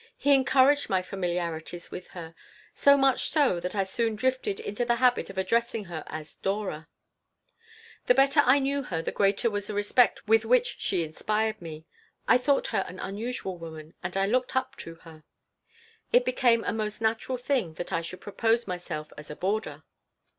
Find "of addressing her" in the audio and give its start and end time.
5.29-6.03